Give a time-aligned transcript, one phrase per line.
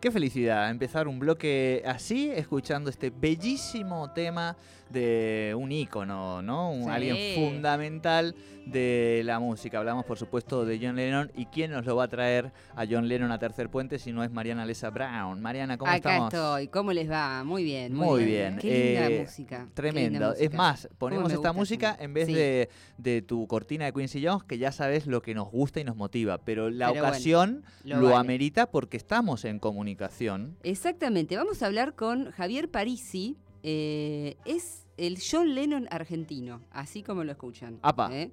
[0.00, 4.56] Qué felicidad empezar un bloque así, escuchando este bellísimo tema
[4.88, 6.72] de un ícono, ¿no?
[6.72, 6.88] Un, Sí.
[6.90, 8.34] Alguien fundamental
[8.66, 9.78] de la música.
[9.78, 11.30] Hablamos, por supuesto, de John Lennon.
[11.36, 14.24] ¿Y quién nos lo va a traer a John Lennon a Tercer Puente si no
[14.24, 15.40] es Mariana Lesa Brown?
[15.40, 16.34] Mariana, ¿cómo Acá estamos?
[16.34, 16.68] estoy.
[16.68, 17.44] ¿Cómo les va?
[17.44, 17.94] Muy bien.
[17.94, 18.58] Muy, Muy bien.
[18.58, 19.68] Qué linda Eh, música.
[19.74, 20.34] Tremendo.
[20.34, 22.34] Es más, ¿Cómo ponemos esta música en vez Sí.
[22.34, 25.84] de, de tu cortina de Quincy Jones, que ya sabes lo que nos gusta y
[25.84, 26.38] nos motiva.
[26.38, 28.16] Pero la Pero bueno, ocasión lo lo, vale.
[28.16, 29.58] amerita porque estamos en
[29.96, 30.56] comunicación.
[30.62, 31.36] Exactamente.
[31.36, 33.36] Vamos a hablar con Javier Parisi.
[33.62, 37.78] eh, es el John Lennon argentino, así como lo escuchan.
[37.82, 38.08] Apa.
[38.12, 38.32] ¿eh?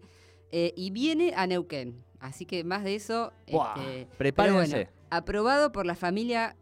[0.51, 2.03] Eh, y viene a Neuquén.
[2.19, 3.31] Así que más de eso.
[3.45, 4.75] Este, prepárense.
[4.75, 6.55] bueno, aprobado por la familia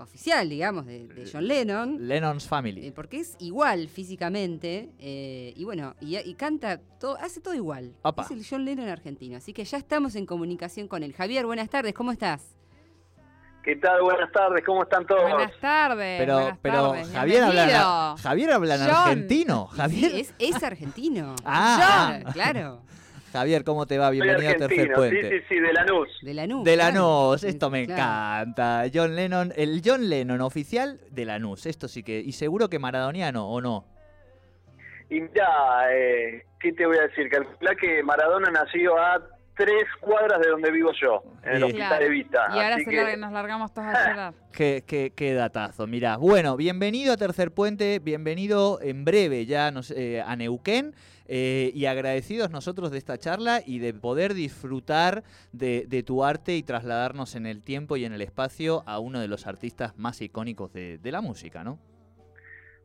[0.00, 2.06] oficial, digamos, de, de John Lennon.
[2.06, 2.90] Lennon's Family.
[2.92, 7.92] porque es igual físicamente y bueno, y, y canta todo, hace todo igual.
[8.02, 8.22] Apa.
[8.22, 9.36] Es el John Lennon argentino.
[9.36, 11.12] Así que ya estamos en comunicación con él.
[11.12, 12.56] Javier, buenas tardes, ¿cómo estás?
[13.62, 14.00] ¿Qué tal?
[14.00, 15.22] Buenas tardes, ¿cómo están todos?
[15.30, 16.18] Buenas tardes.
[16.18, 18.14] Pero, buenas pero tardes, Javier habla.
[18.22, 19.66] Javier habla en argentino.
[19.66, 21.34] Javier, Sí, es, es argentino.
[21.44, 22.20] Ah.
[22.24, 22.80] John, claro.
[23.32, 24.10] Javier, ¿cómo te va?
[24.10, 25.22] Bienvenido a Tercer Puente.
[25.30, 26.08] sí, sí, sí, de Lanús.
[26.22, 26.64] De Lanús.
[26.64, 26.94] De claro.
[26.94, 28.00] Lanús, esto me Claro.
[28.50, 28.84] encanta.
[28.92, 33.46] John Lennon, el John Lennon oficial de Lanús, esto sí que, y seguro que maradoniano
[33.48, 33.84] o no.
[35.10, 35.46] Y mira,
[35.92, 37.28] eh, ¿qué te voy a decir?
[37.28, 39.20] Calcula que Maradona nació a
[39.64, 41.64] tres cuadras de donde vivo yo, en el.
[41.64, 42.04] Hospital Claro.
[42.04, 42.38] de Vista.
[42.48, 44.34] Y ahora Así se que, nos largamos todos a llorar.
[44.52, 46.16] Qué, qué, qué datazo, mirá.
[46.16, 50.94] Bueno, bienvenido a Tercer Puente, bienvenido en breve ya nos- eh, a Neuquén
[51.32, 55.22] eh, y agradecidos nosotros de esta charla y de poder disfrutar
[55.52, 59.20] de, de tu arte y trasladarnos en el tiempo y en el espacio a uno
[59.20, 61.78] de los artistas más icónicos de, de la música, ¿no?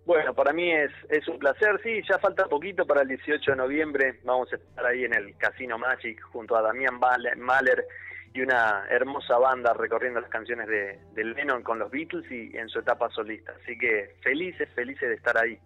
[0.06, 3.58] Bueno, para mí es, es un placer, sí, ya falta poquito para el 18 de
[3.58, 7.86] noviembre, vamos a estar ahí en el Casino Magic junto a Damián Mahler
[8.32, 12.70] y una hermosa banda recorriendo las canciones de, de Lennon con los Beatles y en
[12.70, 13.54] su etapa solista.
[13.64, 15.58] Así que felices, felices de estar ahí.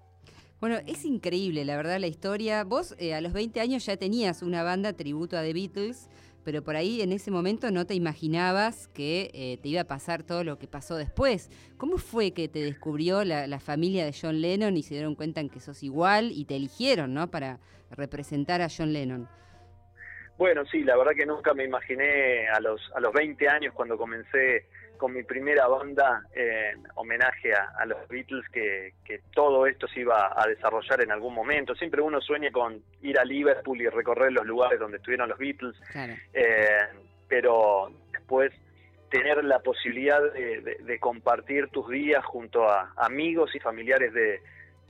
[0.59, 2.63] Bueno, es increíble, la verdad, la historia.
[2.65, 6.09] Vos eh, a los 20 años ya tenías una banda tributo a The Beatles,
[6.49, 10.23] pero por ahí en ese momento no te imaginabas que eh, te iba a pasar
[10.23, 11.51] todo lo que pasó después.
[11.77, 15.41] ¿Cómo fue que te descubrió la, la familia de John Lennon y se dieron cuenta
[15.41, 17.29] en que sos igual y te eligieron, ¿no?
[17.29, 17.59] Para
[17.91, 19.29] representar a John Lennon.
[20.39, 23.95] Bueno, sí, la verdad que nunca me imaginé a los, a los 20 años cuando
[23.95, 24.65] comencé
[24.99, 30.01] con mi primera banda en homenaje a, a los Beatles que, que todo esto se
[30.01, 31.73] iba a desarrollar en algún momento.
[31.73, 35.75] Siempre uno sueña con ir a Liverpool y recorrer los lugares donde estuvieron los Beatles,
[35.91, 36.13] Claro.
[36.33, 36.67] eh,
[37.27, 38.51] pero después
[39.09, 44.39] tener la posibilidad de, de- de compartir tus días junto a amigos y familiares de,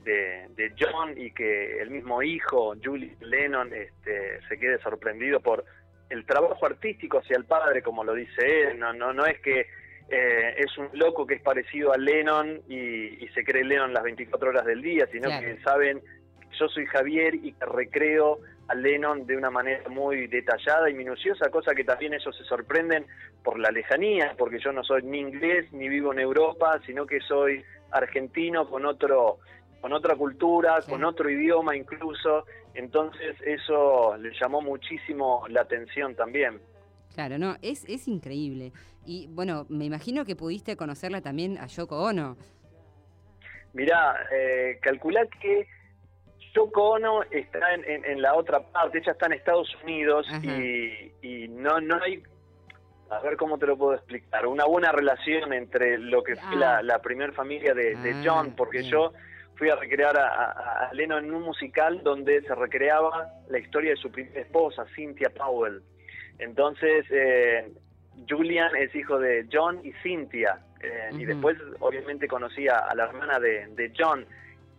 [0.04, 5.64] de, de John y que el mismo hijo, Julian Lennon, este, se quede sorprendido por
[6.10, 8.78] el trabajo artístico hacia el padre, como lo dice él.
[8.78, 9.66] No, no, no es que
[10.10, 14.02] eh, es un loco que es parecido a Lennon y, y se cree Lennon las
[14.02, 15.46] 24 horas del día, sino Claro.
[15.46, 16.02] que saben
[16.58, 21.48] yo soy Javier y que recreo a Lennon de una manera muy detallada y minuciosa,
[21.50, 23.06] cosa que también ellos se sorprenden
[23.44, 27.20] por la lejanía, porque yo no soy ni inglés ni vivo en Europa, sino que
[27.20, 29.38] soy argentino con otro
[29.80, 30.90] con otra cultura, Sí.
[30.90, 36.60] con otro idioma incluso, entonces eso le llamó muchísimo la atención también.
[37.14, 38.72] Claro, no, es, es increíble.
[39.04, 42.36] Y bueno, me imagino que pudiste conocerla también a Yoko Ono.
[43.72, 45.66] Mirá, eh, calculá que
[46.54, 51.12] Yoko Ono está en, en- en la otra parte, ella está en Estados Unidos y,
[51.22, 52.22] y no, no hay,
[53.10, 56.56] a ver cómo te lo puedo explicar, una buena relación entre lo que fue Ah.
[56.56, 59.12] la, la primer familia de, de Ah, John, porque yo
[59.54, 63.90] fui a recrear a, a- a Lennon en un musical donde se recreaba la historia
[63.90, 65.82] de su primera esposa, Cynthia Powell.
[66.40, 67.70] Entonces, eh,
[68.28, 70.58] Julian es hijo de John y Cynthia.
[70.82, 74.24] eh, Y después, obviamente, conocí a, la hermana de, de John.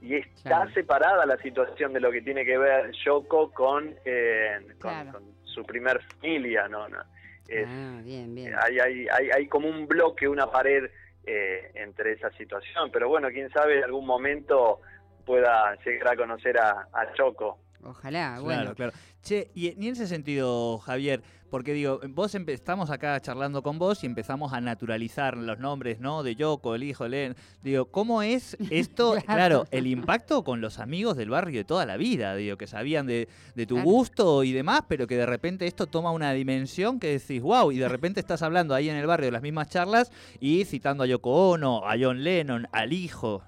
[0.01, 0.71] Y está Claro.
[0.71, 5.11] separada la situación de lo que tiene que ver Yoko con, eh, con, Claro.
[5.13, 6.89] con su primer familia, ¿no?
[6.89, 7.01] no.
[7.47, 8.55] Es- Ah, bien, bien.
[8.59, 10.89] hay, hay, hay, hay como un bloque, una pared
[11.27, 12.89] eh, entre esa situación.
[12.91, 14.81] Pero bueno, quién sabe, en algún momento
[15.23, 17.59] pueda llegar a conocer a, a Choco.
[17.83, 18.75] Ojalá, Claro, bueno.
[18.75, 18.91] claro.
[19.23, 24.03] Che, y, y en ese sentido, Javier, porque digo, vos estamos acá charlando con vos
[24.03, 26.23] y empezamos a naturalizar los nombres, ¿no?
[26.23, 27.35] De Yoko, el hijo, Len.
[27.61, 29.11] Digo, ¿cómo es esto?
[29.11, 29.25] Claro.
[29.25, 29.65] claro.
[29.71, 33.27] el impacto con los amigos del barrio de toda la vida, digo, que sabían de,
[33.55, 33.89] de tu Claro.
[33.89, 37.77] gusto y demás, pero que de repente esto toma una dimensión que decís, wow, y
[37.79, 41.07] de repente estás hablando ahí en el barrio de las mismas charlas y citando a
[41.07, 43.43] Yoko Ono, a John Lennon, al hijo.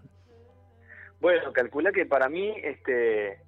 [1.22, 3.40] Bueno, calcula que para mí, este,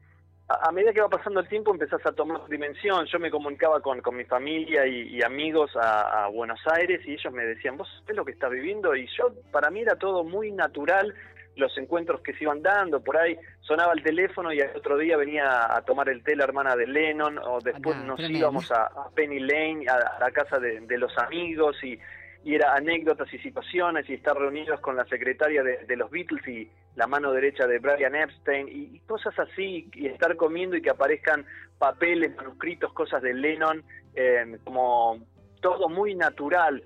[0.47, 3.06] a, a medida que va pasando el tiempo empezás a tomar dimensión.
[3.06, 7.13] Yo me comunicaba con, con mi familia y, y amigos a, a Buenos Aires y
[7.13, 8.95] ellos me decían, ¿vos sabés lo que estás viviendo?
[8.95, 11.13] Y yo, para mí era todo muy natural
[11.56, 15.15] los encuentros que se iban dando, por ahí sonaba el teléfono y al otro día
[15.15, 18.69] venía a tomar el té la hermana de Lennon, o después Ah, no, nos íbamos
[18.74, 21.98] a, a Penny Lane, a, a la casa de, de los amigos y,
[22.45, 26.47] y era anécdotas y situaciones y estar reunidos con la secretaria de, de los Beatles
[26.47, 30.81] y la mano derecha de Brian Epstein y, y cosas así y estar comiendo y
[30.83, 31.44] que aparezcan
[31.80, 33.83] papeles, manuscritos, cosas de Lennon,
[34.13, 35.25] eh, como
[35.59, 36.83] todo muy natural.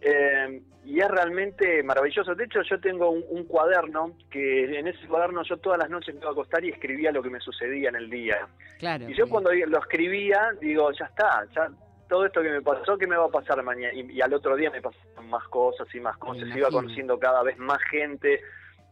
[0.00, 2.36] Eh, y es realmente maravilloso.
[2.36, 6.14] De hecho, yo tengo un, un cuaderno que en ese cuaderno yo todas las noches
[6.14, 8.46] me iba a acostar y escribía lo que me sucedía en el día.
[8.78, 9.04] Claro.
[9.08, 9.28] Y yo bien.
[9.28, 11.68] cuando lo escribía, digo, ya está, ya
[12.10, 13.94] todo esto que me pasó, ¿qué me va a pasar mañana?
[13.94, 17.42] Y, y al otro día me pasaron más cosas y más cosas, iba conociendo cada
[17.42, 18.42] vez más gente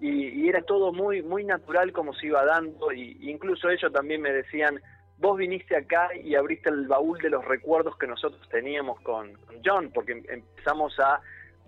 [0.00, 2.92] y, y era todo muy muy natural como se iba dando.
[2.92, 4.80] Y y incluso ellos también me decían,
[5.18, 9.56] vos viniste acá y abriste el baúl de los recuerdos que nosotros teníamos con, con
[9.64, 11.20] John, porque em- empezamos a,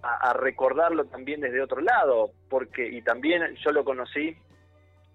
[0.02, 4.36] a, a recordarlo también desde otro lado, porque y también yo lo conocí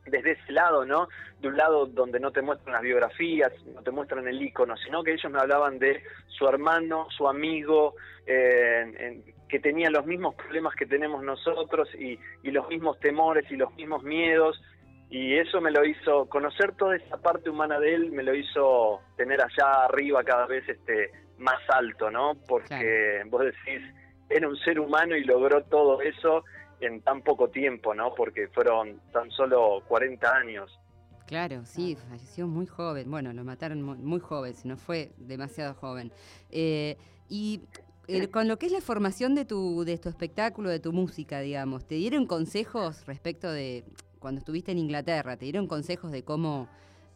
[0.05, 1.07] desde ese lado, ¿no?
[1.39, 5.03] De un lado donde no te muestran las biografías, no te muestran el icono, sino
[5.03, 7.95] que ellos me hablaban de su hermano, su amigo,
[8.27, 13.49] eh, en- que tenía los mismos problemas que tenemos nosotros y, y los mismos temores
[13.51, 14.61] y los mismos miedos.
[15.09, 19.01] Y eso me lo hizo, conocer toda esa parte humana de él, me lo hizo
[19.15, 22.33] tener allá arriba cada vez este más alto, ¿no?
[22.47, 23.81] Porque vos decís,
[24.29, 26.43] era un ser humano y logró todo eso
[26.81, 28.13] en tan poco tiempo, ¿no?
[28.15, 30.71] Porque fueron tan solo 40 años.
[31.25, 33.09] Claro, sí, falleció muy joven.
[33.09, 36.11] Bueno, lo mataron mu- muy joven, si no fue demasiado joven.
[36.51, 36.97] Eh,
[37.29, 37.61] y
[38.07, 41.39] eh, con lo que es la formación de tu, de tu espectáculo, de tu música,
[41.39, 43.83] digamos, ¿te dieron consejos respecto de
[44.19, 45.35] cuando estuviste en Inglaterra?
[45.37, 46.67] ¿Te dieron consejos de cómo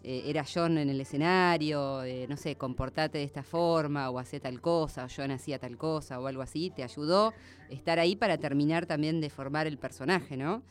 [0.03, 1.99] eh, era John en el escenario?
[1.99, 5.77] de, no sé, comportate de esta forma o hacer tal cosa, o John hacía tal
[5.77, 6.71] cosa o algo así.
[6.75, 7.33] ¿Te ayudó
[7.69, 10.63] estar ahí para terminar también de formar el personaje, no?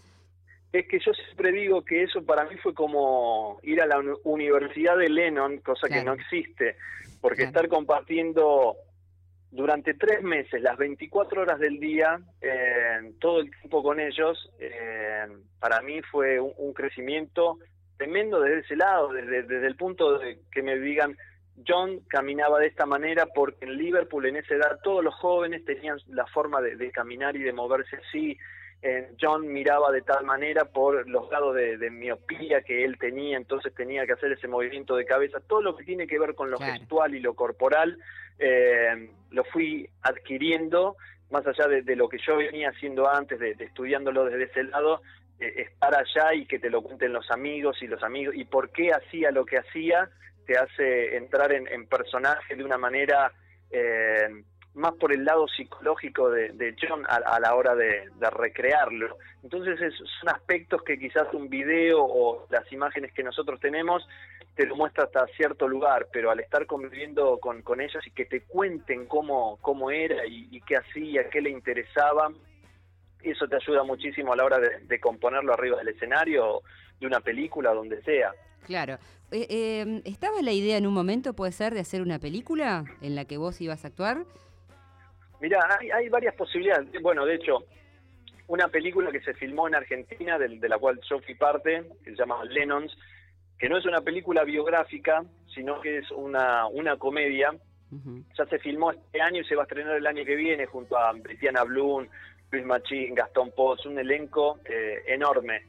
[0.72, 4.18] Es que yo siempre digo que eso para mí fue como ir a la uni-
[4.24, 6.76] Universidad de Lennon, cosa que no existe,
[7.22, 7.48] porque Claro.
[7.48, 8.76] estar compartiendo
[9.50, 15.26] durante tres meses, las 24 horas del día, eh, todo el tiempo con ellos, eh,
[15.58, 17.58] para mí fue un, un crecimiento
[17.98, 21.16] tremendo desde ese lado, desde, desde el punto de que me digan,
[21.66, 25.98] John caminaba de esta manera porque en Liverpool en esa edad todos los jóvenes tenían
[26.08, 28.38] la forma de, de caminar y de moverse así.
[28.80, 33.36] Eh, John miraba de tal manera por los grados de, de miopía que él tenía,
[33.36, 35.40] entonces tenía que hacer ese movimiento de cabeza.
[35.40, 36.74] Todo lo que tiene que ver con lo Claro.
[36.74, 37.98] gestual y lo corporal
[38.38, 40.96] eh, lo fui adquiriendo,
[41.32, 44.62] más allá de, de lo que yo venía haciendo antes, de, de estudiándolo desde ese
[44.62, 45.02] lado,
[45.38, 48.90] estar allá y que te lo cuenten los amigos y los amigos, y por qué
[48.92, 50.08] hacía lo que hacía,
[50.46, 53.32] te hace entrar en, en personaje de una manera
[53.70, 54.28] eh,
[54.74, 59.18] más por el lado psicológico de, John a, a la hora de, de recrearlo.
[59.42, 64.06] Entonces es- son aspectos que quizás un video o las imágenes que nosotros tenemos
[64.54, 68.24] te lo muestra hasta cierto lugar, pero al estar conviviendo con, con ellos y que
[68.24, 72.32] te cuenten cómo, cómo era y, y qué hacía, qué le interesaba,
[73.22, 76.62] eso te ayuda muchísimo a la hora de, de componerlo arriba del escenario,
[77.00, 78.32] de una película, donde sea.
[78.64, 78.98] Claro.
[79.30, 83.14] Eh, eh, ¿Estaba la idea en un momento, puede ser, de hacer una película en
[83.14, 84.24] la que vos ibas a actuar?
[85.40, 86.88] Mira, hay, hay varias posibilidades.
[87.02, 87.64] Bueno, de hecho,
[88.48, 92.10] una película que se filmó en Argentina, del- de, la cual yo fui parte, que
[92.10, 92.96] se llama Lennons,
[93.58, 95.22] que no es una película biográfica,
[95.54, 97.54] sino que es una, una comedia.
[98.36, 100.98] Ya se filmó este año y se va a estrenar el año que viene junto
[100.98, 102.06] a Brigiana Blum,
[102.50, 105.62] Luis Machín, Gastón Poz, un elenco eh, enorme.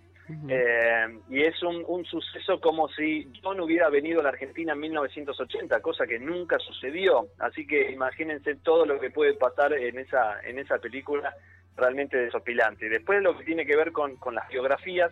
[0.47, 4.79] Eh, y es un, un suceso como si John hubiera venido a la Argentina en
[4.81, 7.29] 1980, cosa que nunca sucedió.
[7.39, 11.33] Así que imagínense todo lo que puede pasar en esa, en esa película
[11.75, 12.85] realmente desopilante.
[12.85, 15.11] Y después lo que tiene que ver con, con las biografías,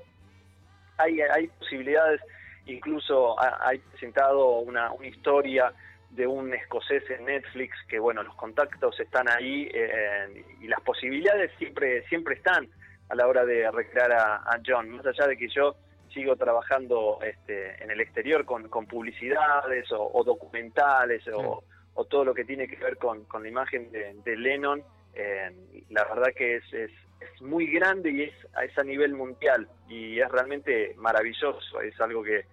[0.97, 2.21] hay, hay posibilidades,
[2.67, 5.73] incluso ha- hay presentado una, una historia
[6.11, 11.51] de un escocés en Netflix que bueno los contactos están ahí eh, y las posibilidades
[11.57, 12.67] siempre siempre están
[13.09, 14.89] a la hora de recrear a, a John.
[14.89, 15.75] Más allá de que yo
[16.13, 22.25] sigo trabajando este, en el exterior con, con publicidades o, o documentales o, o todo
[22.25, 24.83] lo que tiene que ver con, con la imagen de, de Lennon
[25.17, 25.51] eh,
[25.89, 28.33] la verdad que es, es, es muy grande y es,
[28.63, 31.81] es a nivel mundial y es realmente maravilloso.
[31.81, 32.45] Es algo que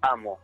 [0.00, 0.38] amo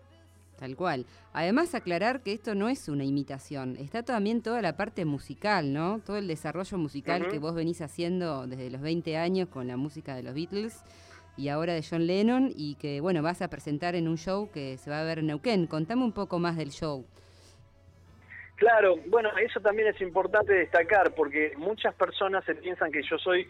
[0.61, 1.07] Tal cual.
[1.33, 6.00] Además, aclarar que esto no es una imitación, está también toda la parte musical, ¿no?
[6.05, 10.14] Todo el desarrollo musical que vos venís haciendo desde los 20 años con la música
[10.14, 10.85] de los Beatles
[11.38, 14.76] y ahora de John Lennon y que, bueno, vas a presentar en un show que
[14.76, 15.67] se va a ver en Neuquén.
[15.67, 17.07] Contame un poco más del show.
[18.57, 23.49] Claro, bueno, eso también es importante destacar porque muchas personas se piensan que yo soy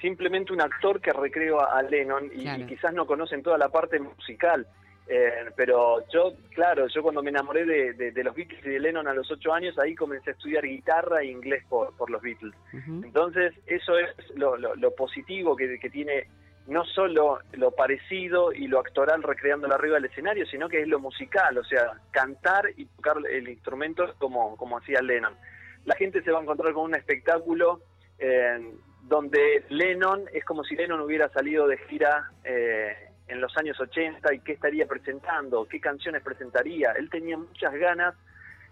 [0.00, 2.62] simplemente un actor que recreo a, a Lennon y, Claro.
[2.62, 4.66] y quizás no conocen toda la parte musical.
[5.08, 8.80] Eh, pero yo, claro, yo cuando me enamoré de, de- de los Beatles y de
[8.80, 12.20] Lennon a los ocho años, ahí comencé a estudiar guitarra e inglés por, por los
[12.20, 12.54] Beatles.
[13.04, 16.26] Entonces, eso es lo, lo- lo positivo que, que tiene
[16.66, 20.98] no solo lo parecido y lo actoral recreándolo arriba del escenario, sino que es lo
[20.98, 25.34] musical, o sea, cantar y tocar el instrumento como, como hacía Lennon.
[25.84, 27.80] La gente se va a encontrar con un espectáculo
[28.18, 28.72] eh,
[29.02, 32.96] donde Lennon es como si Lennon hubiera salido de gira eh,
[33.28, 36.92] en los años 80 y qué estaría presentando, qué canciones presentaría.
[36.92, 38.14] Él tenía muchas ganas,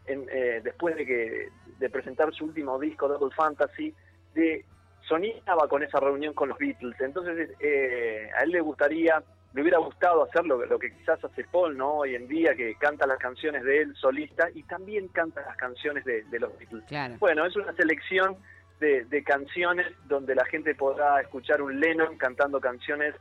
[0.06, 3.94] en, eh, después de, que, de presentar su último disco, Double Fantasy,
[4.34, 4.64] de
[5.08, 6.99] soñaba con esa reunión con los Beatles.
[7.00, 11.44] Entonces, eh, a él le gustaría, le hubiera gustado hacer lo, lo que quizás hace
[11.44, 11.94] Paul, ¿no?
[11.99, 16.04] Hoy en día, que canta las canciones de él solista y también canta las canciones
[16.04, 16.84] de, de los Beatles.
[16.87, 17.16] Claro.
[17.18, 18.37] Bueno, es una selección
[18.80, 23.14] de, de canciones donde la gente podrá escuchar un Lennon cantando canciones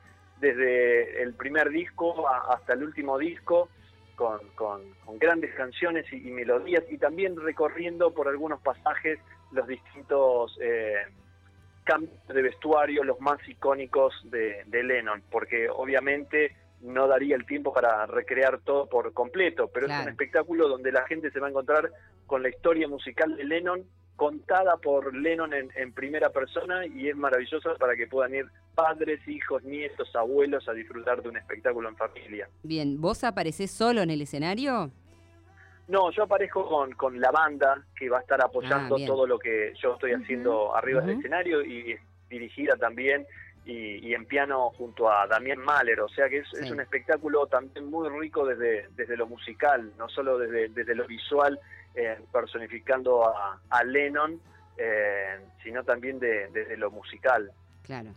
[0.44, 3.70] desde el primer disco a- hasta el último disco,
[4.16, 9.18] con, con- con grandes canciones y, y melodías, y también recorriendo por algunos pasajes
[9.52, 10.98] los distintos eh,
[11.84, 17.74] cambios de vestuario, los más icónicos de, de Lennon, porque obviamente no daría el tiempo
[17.74, 21.50] para recrear todo por completo, pero es un espectáculo donde la gente se va a
[21.50, 21.90] encontrar
[22.28, 23.84] con la historia musical de Lennon
[24.16, 29.20] contada por Lennon en, en primera persona y es maravilloso para que puedan ir padres,
[29.28, 32.48] hijos, nietos, abuelos a disfrutar de un espectáculo en familia.
[32.64, 34.92] Bien, ¿vos aparecés solo en el escenario?
[35.88, 39.38] No, yo aparezco con, con la banda que va a estar apoyando Ah, todo lo
[39.38, 41.96] que yo estoy haciendo arriba del escenario y
[42.30, 43.26] dirigida también
[43.66, 46.64] y, y en piano junto a Damián Mahler, o sea que es, Sí.
[46.66, 51.06] es un espectáculo también muy rico desde, desde lo musical, no solo desde, desde lo
[51.06, 51.60] visual,
[51.96, 54.40] eh, personificando a, a Lennon,
[54.78, 57.52] eh, sino también de- desde lo musical.
[57.84, 58.14] Claro.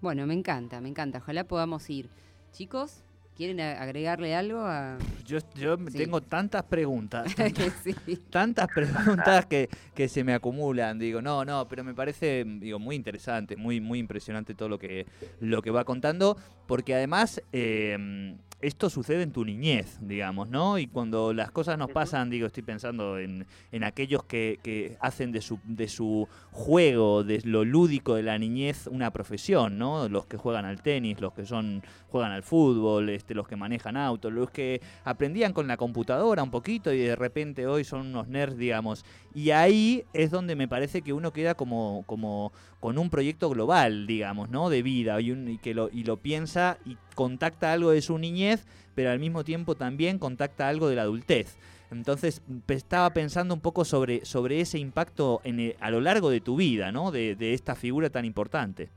[0.00, 1.18] Bueno, me encanta, me encanta.
[1.18, 2.08] Ojalá podamos ir.
[2.52, 3.02] Chicos,
[3.36, 4.98] ¿quieren agregarle algo a...?
[5.24, 5.98] Yo, yo Sí.
[5.98, 7.94] tengo tantas preguntas, tantas, sí.
[8.30, 10.98] tantas preguntas que, que se me acumulan.
[10.98, 15.06] Digo, no, no, pero me parece digo, muy interesante, muy, muy impresionante todo lo que,
[15.40, 16.36] lo que va contando,
[16.66, 20.78] porque además eh, esto sucede en tu niñez, digamos, ¿no?
[20.78, 25.32] Y cuando las cosas nos pasan, digo, estoy pensando en, en aquellos que, que hacen
[25.32, 30.08] de su, de su juego, de lo lúdico de la niñez, una profesión, ¿no?
[30.08, 33.96] Los que juegan al tenis, los que son juegan al fútbol, este, los que manejan
[33.96, 38.28] autos, los que aprendían con la computadora un poquito y de repente hoy son unos
[38.28, 39.04] nerds, digamos.
[39.34, 44.06] Y ahí es donde me parece que uno queda como, como con un proyecto global,
[44.06, 44.70] digamos, ¿no?
[44.70, 49.10] De vida y, que lo, y lo piensa y contacta algo de su niñez, pero
[49.10, 51.58] al mismo tiempo también contacta algo de la adultez.
[51.90, 56.40] Entonces estaba pensando un poco sobre, sobre ese impacto en el- a lo largo de
[56.40, 57.10] tu vida, ¿no?
[57.10, 58.88] De, de esta figura tan importante.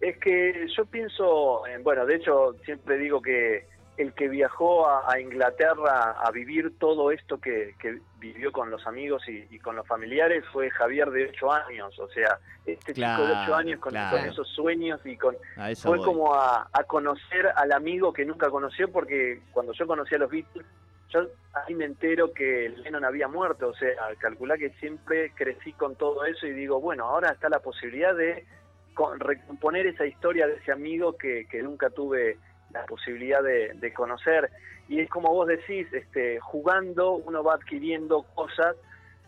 [0.00, 3.66] Es que yo pienso, bueno, de hecho siempre digo que
[3.98, 8.86] el que viajó a, a Inglaterra a vivir todo esto que, que vivió con los
[8.86, 13.06] amigos y, y con los familiares fue Javier de ocho años, o sea, este chico
[13.06, 14.16] de ocho Claro, años con, claro.
[14.16, 15.36] con esos sueños y con
[15.82, 16.06] fue voy.
[16.06, 20.30] como a, a conocer al amigo que nunca conoció porque cuando yo conocí a los
[20.30, 20.64] Beatles
[21.10, 25.94] yo ahí me entero que Lennon había muerto, o sea, calculá que siempre crecí con
[25.96, 28.46] todo eso y digo, bueno, ahora está la posibilidad de
[28.94, 32.38] con- recomponer esa historia de ese amigo que, que nunca tuve
[32.72, 34.50] la posibilidad de, de conocer.
[34.88, 38.76] Y es como vos decís, este, jugando uno va adquiriendo cosas.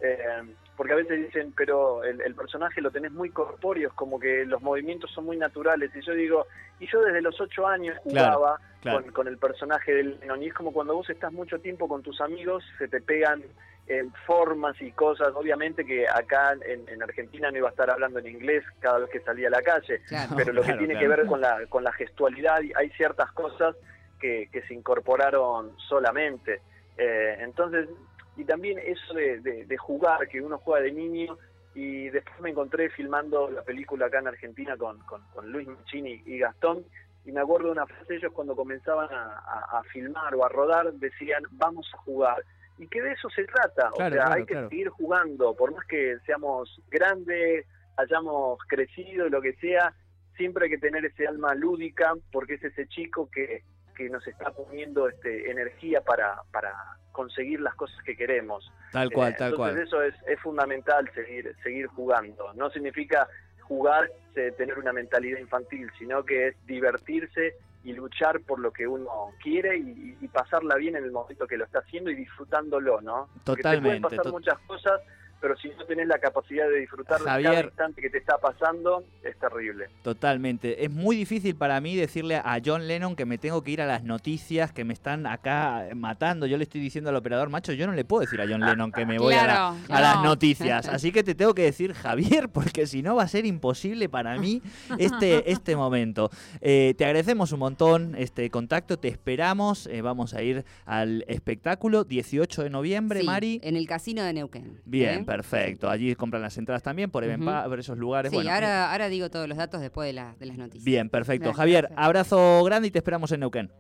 [0.00, 0.42] eh,
[0.76, 4.44] porque a veces dicen, pero el, el personaje lo tenés muy corpóreo, es como que
[4.44, 5.92] los movimientos son muy naturales.
[5.94, 6.46] Y yo digo,
[6.80, 9.02] y yo desde los ocho años Claro, jugaba claro.
[9.02, 10.42] Con, con el personaje del Lennon.
[10.42, 13.44] Y es como cuando vos estás mucho tiempo con tus amigos, se te pegan
[13.86, 15.32] eh, formas y cosas.
[15.34, 19.10] Obviamente que acá en, en Argentina no iba a estar hablando en inglés cada vez
[19.10, 20.32] que salía a la calle, Claro.
[20.36, 21.14] pero lo Claro, que tiene claro.
[21.14, 23.76] que ver con la, con la gestualidad, hay ciertas cosas
[24.20, 26.60] que, que se incorporaron solamente.
[26.96, 27.88] Eh, entonces,
[28.36, 31.36] y también eso de, de- de jugar, que uno juega de niño,
[31.74, 36.22] y después me encontré filmando la película acá en Argentina con, con, con Luis Michini
[36.24, 36.84] y Gastón,
[37.26, 40.48] y me acuerdo de una frase, ellos cuando comenzaban a, a- a filmar o a
[40.48, 42.42] rodar, decían, vamos a jugar.
[42.78, 44.68] Y que de eso se trata, Claro, o sea, claro, hay que claro.
[44.68, 47.66] seguir jugando, por más que seamos grandes,
[47.96, 49.94] hayamos crecido, lo que sea,
[50.36, 53.62] siempre hay que tener ese alma lúdica, porque es ese chico que,
[53.96, 56.74] que nos está poniendo este, energía para, para
[57.12, 58.68] conseguir las cosas que queremos.
[58.90, 59.86] Tal cual, Eh, tal entonces cual.
[59.86, 62.52] eso es, es fundamental, seguir, seguir jugando.
[62.54, 63.28] No significa
[63.60, 67.54] jugar, eh, tener una mentalidad infantil, sino que es divertirse
[67.84, 69.08] y luchar por lo que uno
[69.42, 73.28] quiere y, y pasarla bien en el momento que lo está haciendo y disfrutándolo, ¿no?
[73.44, 75.00] Porque te Totalmente, pueden pasar to- muchas cosas,
[75.44, 77.64] pero si no tenés la capacidad de disfrutar de cada Javier.
[77.66, 79.88] instante que te está pasando, es terrible.
[80.02, 80.82] Totalmente.
[80.86, 83.86] Es muy difícil para mí decirle a John Lennon que me tengo que ir a
[83.86, 86.46] las noticias que me están acá matando.
[86.46, 88.90] Yo le estoy diciendo al operador, macho, yo no le puedo decir a John Lennon
[88.90, 90.24] que me voy a, la- las no.
[90.24, 90.88] noticias.
[90.88, 94.38] Así que te tengo que decir Javier, porque si no va a ser imposible para
[94.38, 94.62] mí
[94.98, 96.30] este, este momento.
[96.62, 99.86] Eh, te agradecemos un montón este contacto, te esperamos.
[99.88, 103.60] eh, vamos a ir al espectáculo 18 de noviembre, Sí, Mari.
[103.62, 104.80] En el casino de Neuquén.
[104.86, 105.24] Bien, ¿eh?
[105.36, 105.88] Perfecto.
[105.90, 107.32] Allí compran las entradas también por, Ujú.
[107.32, 108.30] Evenpa- por esos lugares.
[108.30, 110.84] Sí, Bueno, ahora, ahora digo todos los datos después de, la- de las noticias.
[110.84, 111.44] Bien, perfecto.
[111.44, 112.02] Bien, Javier, perfecto.
[112.02, 113.72] abrazo grande y te esperamos en Neuquén.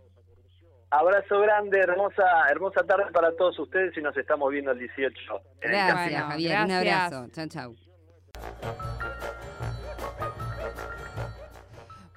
[0.90, 5.18] Abrazo grande, hermosa, hermosa tarde para todos ustedes y nos estamos viendo el 18.
[5.62, 6.64] en el Gracias, Javier.
[6.64, 7.26] Un abrazo.
[7.32, 7.74] Chau, chau.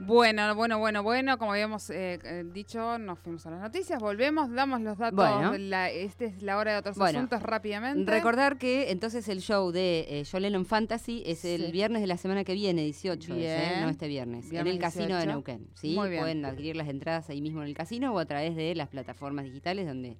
[0.07, 4.49] Bueno, bueno, bueno, bueno, como habíamos eh, eh, dicho, nos fuimos a las noticias, volvemos,
[4.53, 5.57] damos los datos, Bueno.
[5.57, 8.09] la, esta es la hora de otros Bueno, asuntos rápidamente.
[8.09, 11.72] Recordar que entonces el show de eh, Lennon Fantasy es el Sí.
[11.74, 13.81] viernes de la semana que viene, 18, es, ¿eh?
[13.81, 15.27] No este viernes, Viernes en el casino de 18.
[15.27, 15.67] Neuquén.
[15.74, 15.93] ¿sí?
[15.93, 16.22] Muy bien.
[16.22, 19.43] Pueden adquirir las entradas ahí mismo en el casino o a través de las plataformas
[19.43, 20.17] digitales donde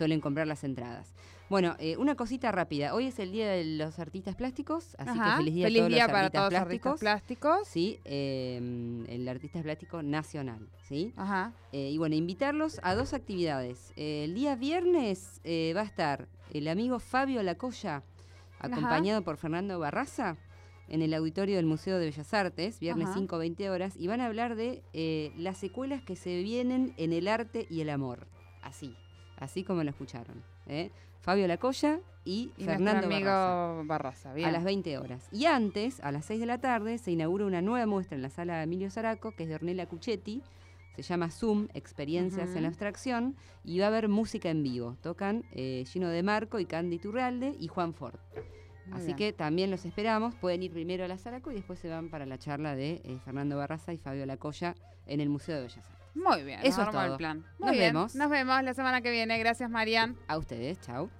[0.00, 1.12] suelen comprar las entradas.
[1.50, 2.94] Bueno, eh, una cosita rápida.
[2.94, 5.78] Hoy es el Día de los Artistas Plásticos, así Ajá, que feliz día, a feliz
[5.80, 6.92] todos día los para artistas todos los plásticos.
[6.92, 7.68] artistas plásticos.
[7.68, 11.12] Sí, eh, el artista plástico nacional, ¿sí?
[11.16, 11.52] Ajá.
[11.72, 13.92] Eh, y bueno, invitarlos a dos actividades.
[13.96, 18.04] El día viernes eh, va a estar el amigo Fabio Lacoya, Ajá.
[18.60, 20.38] acompañado por Fernando Barraza,
[20.88, 23.18] en el auditorio del Museo de Bellas Artes, viernes Ajá.
[23.18, 24.82] 5, 20 horas, y van a hablar de
[25.36, 28.28] las secuelas que se vienen en el arte y el amor.
[28.62, 28.94] Así,
[29.40, 30.42] así como lo escucharon.
[30.66, 30.90] ¿eh?
[31.20, 34.34] Fabio Lacoya y, Y Fernando amigo Barraza Barraza.
[34.34, 34.48] bien.
[34.48, 35.28] a las 20 horas.
[35.32, 38.30] Y antes, a las 6 de la tarde, se inaugura una nueva muestra en la
[38.30, 40.42] sala Emilio Zaraco, que es de Ornella Cuchetti.
[40.96, 44.96] Se llama Zoom, Experiencias en la Abstracción, y va a haber música en vivo.
[45.02, 48.18] Tocan eh, Gino de Marco y Candy Turralde y Juan Ford.
[48.86, 49.16] Muy Así bien.
[49.16, 50.34] que también los esperamos.
[50.34, 53.18] Pueden ir primero a la Zaraco y después se van para la charla de eh,
[53.24, 54.74] Fernando Barraza y Fabio Lacoya
[55.06, 55.99] en el Museo de Bellas Artes.
[56.14, 57.16] Muy bien, Eso es armó el todo.
[57.18, 57.38] plan.
[57.58, 58.14] Muy Nos bien, vemos.
[58.14, 59.38] Nos vemos la semana que viene.
[59.38, 60.16] Gracias, Marian.
[60.28, 61.10] A ustedes, chao.